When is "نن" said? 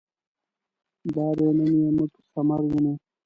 1.57-1.69